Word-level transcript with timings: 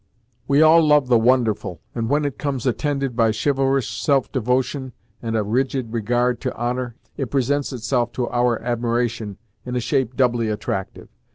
We 0.47 0.63
all 0.63 0.83
love 0.83 1.09
the 1.09 1.19
wonderful, 1.19 1.79
and 1.93 2.09
when 2.09 2.25
it 2.25 2.39
comes 2.39 2.65
attended 2.65 3.15
by 3.15 3.29
chivalrous 3.31 3.87
self 3.87 4.31
devotion 4.31 4.93
and 5.21 5.37
a 5.37 5.43
rigid 5.43 5.93
regard 5.93 6.41
to 6.41 6.55
honor, 6.55 6.95
it 7.17 7.29
presents 7.29 7.71
itself 7.71 8.11
to 8.13 8.27
our 8.29 8.59
admiration 8.63 9.37
in 9.63 9.75
a 9.75 9.79
shape 9.79 10.15
doubly 10.15 10.49
attractive. 10.49 11.09